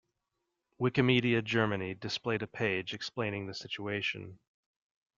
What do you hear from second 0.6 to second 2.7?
Wikimedia Germany displayed a